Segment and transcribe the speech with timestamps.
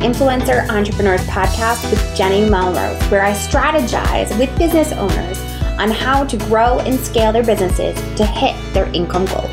[0.00, 5.38] Influencer Entrepreneurs Podcast with Jenny Melrose, where I strategize with business owners
[5.78, 9.52] on how to grow and scale their businesses to hit their income goals.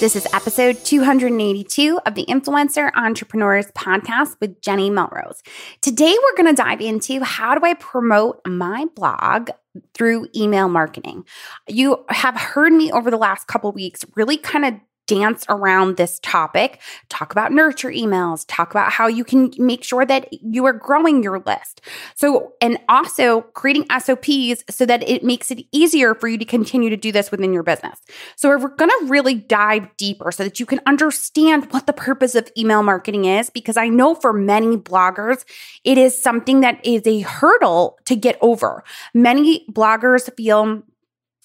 [0.00, 5.42] This is episode 282 of the Influencer Entrepreneurs Podcast with Jenny Melrose.
[5.80, 9.50] Today, we're going to dive into how do I promote my blog
[9.94, 11.24] through email marketing.
[11.68, 14.74] You have heard me over the last couple weeks really kind of
[15.12, 16.80] dance around this topic,
[17.10, 21.22] talk about nurture emails, talk about how you can make sure that you are growing
[21.22, 21.82] your list.
[22.14, 26.88] So, and also creating SOPs so that it makes it easier for you to continue
[26.88, 27.98] to do this within your business.
[28.36, 32.34] So, we're going to really dive deeper so that you can understand what the purpose
[32.34, 35.44] of email marketing is, because I know for many bloggers,
[35.84, 38.82] it is something that is a hurdle to get over.
[39.12, 40.82] Many bloggers feel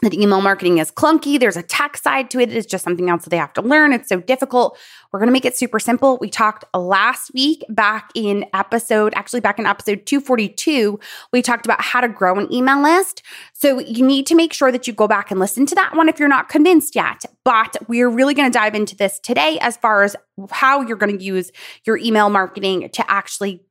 [0.02, 1.40] that email marketing is clunky.
[1.40, 2.54] There's a tech side to it.
[2.54, 3.94] It's just something else that they have to learn.
[3.94, 4.78] It's so difficult.
[5.12, 6.18] We're going to make it super simple.
[6.22, 11.00] We talked last week back in episode, actually back in episode 242,
[11.32, 13.24] we talked about how to grow an email list.
[13.54, 16.10] So you need to make sure that you go back and listen to that one
[16.10, 17.24] if you're not convinced yet.
[17.44, 20.16] But we're really going to dive into this today as far as
[20.52, 21.52] how you're going to use
[21.86, 23.64] your email marketing to actually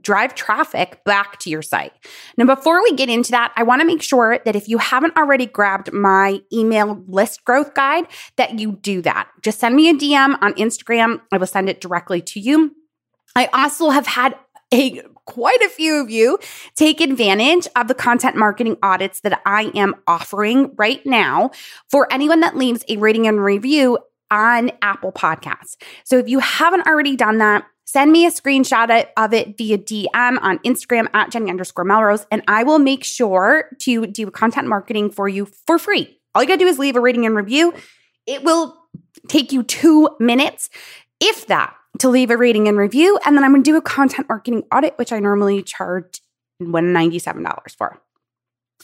[0.00, 1.92] drive traffic back to your site.
[2.36, 5.16] Now, before we get into that, I want to make sure that if you haven't
[5.16, 9.28] already grabbed my email list growth guide, that you do that.
[9.42, 11.20] Just send me a DM on Instagram.
[11.32, 12.74] I will send it directly to you.
[13.34, 14.36] I also have had
[14.72, 16.38] a quite a few of you
[16.74, 21.50] take advantage of the content marketing audits that I am offering right now
[21.88, 23.98] for anyone that leaves a rating and review
[24.30, 25.76] on Apple Podcasts.
[26.04, 30.38] So if you haven't already done that, Send me a screenshot of it via DM
[30.40, 35.10] on Instagram at Jenny underscore Melrose, and I will make sure to do content marketing
[35.10, 36.20] for you for free.
[36.32, 37.74] All you gotta do is leave a rating and review.
[38.28, 38.76] It will
[39.26, 40.70] take you two minutes,
[41.18, 43.18] if that, to leave a rating and review.
[43.26, 46.22] And then I'm gonna do a content marketing audit, which I normally charge
[46.62, 48.00] $197 for.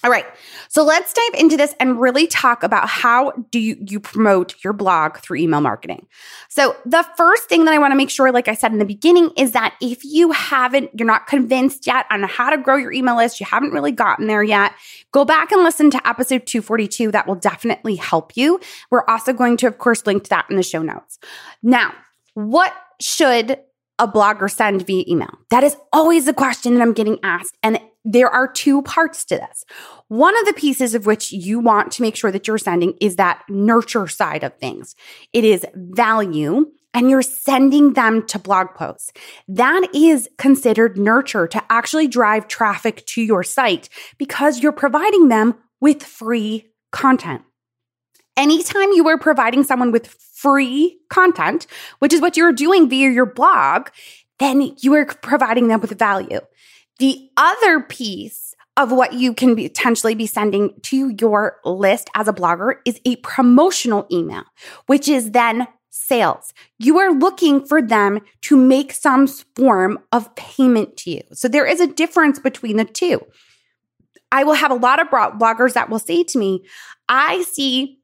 [0.05, 0.27] All right.
[0.69, 4.73] So let's dive into this and really talk about how do you, you promote your
[4.73, 6.07] blog through email marketing.
[6.49, 8.85] So the first thing that I want to make sure, like I said in the
[8.85, 12.93] beginning, is that if you haven't, you're not convinced yet on how to grow your
[12.93, 14.73] email list, you haven't really gotten there yet,
[15.13, 17.11] go back and listen to episode 242.
[17.11, 18.61] That will definitely help you.
[18.91, 21.19] We're also going to, of course, link to that in the show notes.
[21.63, 21.95] Now,
[22.35, 23.59] what should
[23.99, 25.39] a blogger send via email?
[25.51, 27.57] That is always the question that I'm getting asked.
[27.63, 29.65] And there are two parts to this.
[30.07, 33.17] One of the pieces of which you want to make sure that you're sending is
[33.17, 34.95] that nurture side of things.
[35.33, 39.13] It is value and you're sending them to blog posts.
[39.49, 45.57] That is considered nurture to actually drive traffic to your site because you're providing them
[45.81, 47.43] with free content.
[48.37, 51.67] Anytime you are providing someone with free content,
[51.99, 53.89] which is what you're doing via your blog,
[54.39, 56.41] then you are providing them with value.
[56.99, 62.33] The other piece of what you can potentially be sending to your list as a
[62.33, 64.45] blogger is a promotional email,
[64.87, 66.53] which is then sales.
[66.79, 71.23] You are looking for them to make some form of payment to you.
[71.33, 73.21] So there is a difference between the two.
[74.31, 76.65] I will have a lot of bloggers that will say to me,
[77.09, 77.99] I see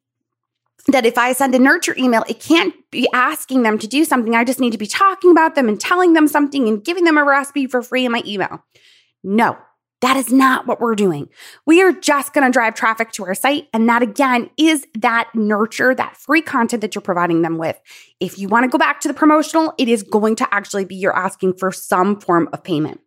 [0.88, 4.34] that if I send a nurture email, it can't be asking them to do something.
[4.34, 7.19] I just need to be talking about them and telling them something and giving them
[7.19, 8.65] a recipe for free in my email.
[9.22, 9.56] No,
[10.00, 11.28] that is not what we're doing.
[11.65, 13.69] We are just going to drive traffic to our site.
[13.72, 17.81] And that again is that nurture, that free content that you're providing them with.
[18.19, 20.97] If you want to go back to the promotional, it is going to actually be
[20.97, 23.00] you're asking for some form of payment.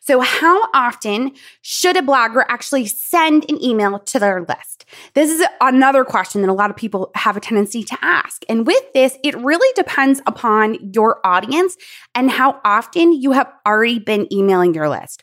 [0.00, 4.84] So, how often should a blogger actually send an email to their list?
[5.14, 8.42] This is another question that a lot of people have a tendency to ask.
[8.48, 11.76] And with this, it really depends upon your audience
[12.14, 15.22] and how often you have already been emailing your list.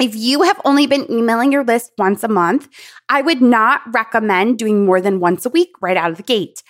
[0.00, 2.68] If you have only been emailing your list once a month,
[3.08, 6.62] I would not recommend doing more than once a week right out of the gate.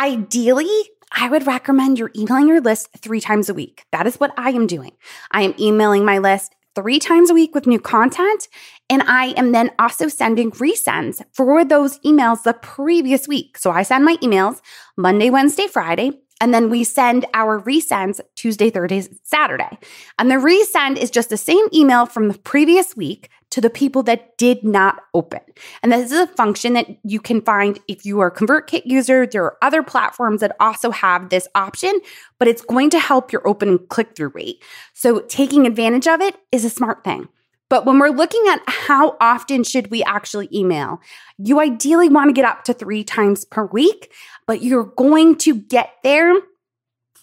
[0.00, 3.84] Ideally, I would recommend you're emailing your list three times a week.
[3.92, 4.92] That is what I am doing.
[5.30, 8.48] I am emailing my list three times a week with new content.
[8.88, 13.58] And I am then also sending resends for those emails the previous week.
[13.58, 14.60] So I send my emails
[14.96, 16.12] Monday, Wednesday, Friday.
[16.40, 19.78] And then we send our resends Tuesday, Thursday, Saturday.
[20.18, 24.02] And the resend is just the same email from the previous week to the people
[24.02, 25.40] that did not open.
[25.82, 29.26] And this is a function that you can find if you are a ConvertKit user.
[29.26, 32.00] There are other platforms that also have this option,
[32.38, 34.62] but it's going to help your open and click through rate.
[34.94, 37.28] So taking advantage of it is a smart thing.
[37.68, 41.00] But when we're looking at how often should we actually email,
[41.36, 44.12] you ideally want to get up to three times per week,
[44.46, 46.34] but you're going to get there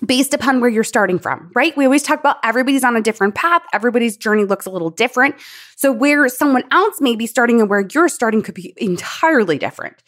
[0.05, 1.75] based upon where you're starting from, right?
[1.75, 3.63] We always talk about everybody's on a different path.
[3.73, 5.35] Everybody's journey looks a little different.
[5.75, 10.01] So where someone else may be starting and where you're starting could be entirely different.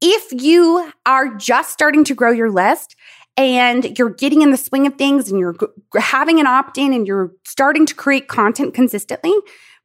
[0.00, 2.96] If you are just starting to grow your list
[3.36, 5.56] and you're getting in the swing of things and you're
[5.96, 9.34] having an opt in and you're starting to create content consistently,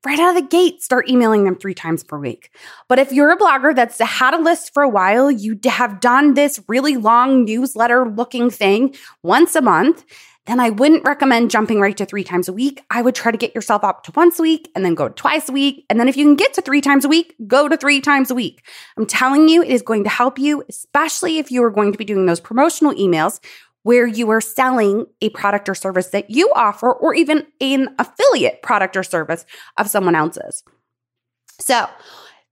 [0.06, 2.52] right out of the gate, start emailing them three times per week.
[2.88, 6.34] But if you're a blogger that's had a list for a while, you have done
[6.34, 10.06] this really long newsletter looking thing once a month,
[10.48, 12.82] then I wouldn't recommend jumping right to three times a week.
[12.90, 15.50] I would try to get yourself up to once a week and then go twice
[15.50, 15.86] a week.
[15.90, 18.32] And then if you can get to three times a week, go to three times
[18.32, 18.66] a week.
[18.98, 21.98] I'm telling you, it is going to help you, especially if you are going to
[21.98, 23.42] be doing those promotional emails
[23.84, 28.62] where you are selling a product or service that you offer, or even an affiliate
[28.62, 29.46] product or service
[29.78, 30.64] of someone else's.
[31.60, 31.88] So,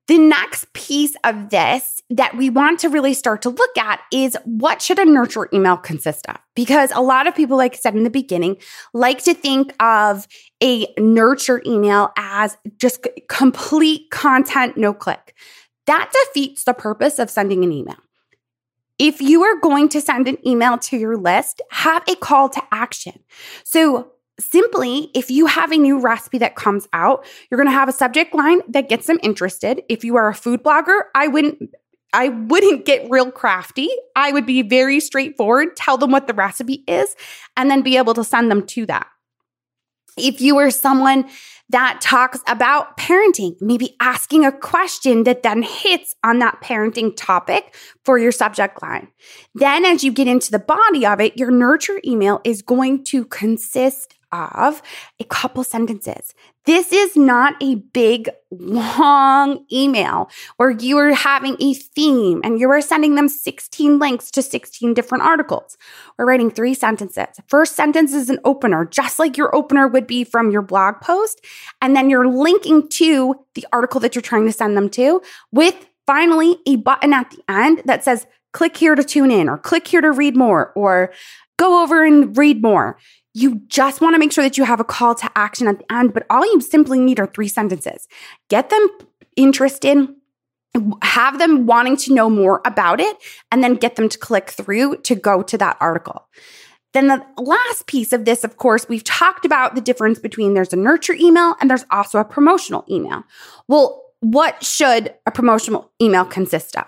[0.08, 4.38] the next piece of this that we want to really start to look at is
[4.46, 6.38] what should a nurture email consist of?
[6.56, 8.58] Because a lot of people, like I said in the beginning,
[8.94, 10.28] like to think of
[10.62, 15.36] a nurture email as just complete content, no click.
[15.88, 17.98] That defeats the purpose of sending an email.
[18.98, 22.62] If you are going to send an email to your list, have a call to
[22.72, 23.20] action.
[23.64, 27.90] So simply, if you have a new recipe that comes out, you're going to have
[27.90, 29.84] a subject line that gets them interested.
[29.90, 31.76] If you are a food blogger, I wouldn't
[32.14, 33.90] I wouldn't get real crafty.
[34.16, 37.14] I would be very straightforward, tell them what the recipe is,
[37.58, 39.08] and then be able to send them to that.
[40.18, 41.30] If you are someone
[41.70, 47.76] that talks about parenting, maybe asking a question that then hits on that parenting topic
[48.04, 49.08] for your subject line.
[49.56, 53.26] Then, as you get into the body of it, your nurture email is going to
[53.26, 54.82] consist of
[55.20, 56.34] a couple sentences.
[56.66, 62.70] This is not a big, long email where you are having a theme and you
[62.72, 65.78] are sending them 16 links to 16 different articles.
[66.18, 67.28] We're writing three sentences.
[67.48, 71.42] First sentence is an opener, just like your opener would be from your blog post.
[71.82, 75.22] And then you're linking to the article that you're trying to send them to
[75.52, 79.58] with finally a button at the end that says, click here to tune in or
[79.58, 81.12] click here to read more or
[81.58, 82.98] go over and read more.
[83.38, 85.94] You just want to make sure that you have a call to action at the
[85.94, 88.08] end, but all you simply need are three sentences.
[88.50, 88.88] Get them
[89.36, 90.08] interested,
[91.02, 93.18] have them wanting to know more about it,
[93.52, 96.30] and then get them to click through to go to that article.
[96.94, 100.72] Then the last piece of this, of course, we've talked about the difference between there's
[100.72, 103.26] a nurture email and there's also a promotional email.
[103.68, 106.86] Well, what should a promotional email consist of?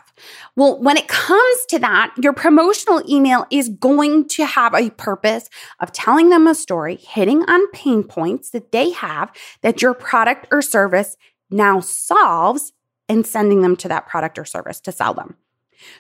[0.56, 5.50] Well, when it comes to that, your promotional email is going to have a purpose
[5.80, 9.32] of telling them a story, hitting on pain points that they have
[9.62, 11.16] that your product or service
[11.52, 12.74] now solves,
[13.10, 15.38] and sending them to that product or service to sell them.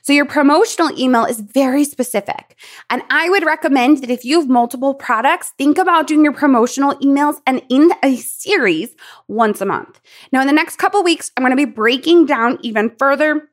[0.01, 2.57] So your promotional email is very specific.
[2.89, 6.95] And I would recommend that if you have multiple products, think about doing your promotional
[6.95, 8.95] emails and in a series
[9.27, 9.99] once a month.
[10.31, 13.49] Now, in the next couple weeks, I'm going to be breaking down even further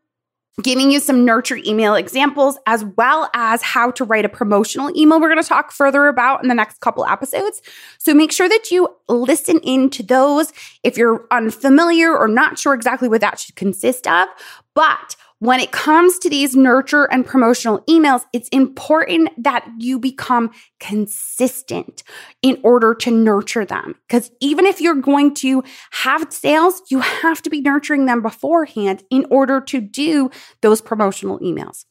[0.63, 5.21] giving you some nurture email examples as well as how to write a promotional email
[5.21, 7.61] we're going to talk further about in the next couple episodes.
[7.99, 10.53] So make sure that you listen in to those
[10.85, 14.29] if you're unfamiliar or not sure exactly what that should consist of.
[14.75, 20.51] But when it comes to these nurture and promotional emails, it's important that you become
[20.81, 22.03] consistent
[22.41, 23.95] in order to nurture them.
[24.09, 29.05] Because even if you're going to have sales, you have to be nurturing them beforehand
[29.11, 30.31] in order to do
[30.63, 31.85] those promotional emails.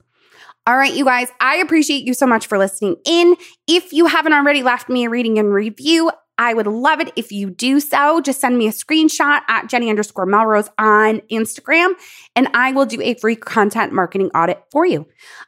[0.65, 3.35] All right, you guys, I appreciate you so much for listening in.
[3.67, 7.31] If you haven't already left me a reading and review, I would love it if
[7.31, 8.21] you do so.
[8.21, 11.93] Just send me a screenshot at Jenny underscore Melrose on Instagram,
[12.35, 15.07] and I will do a free content marketing audit for you.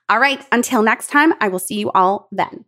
[0.10, 2.66] All right, until next time, I will see you all then.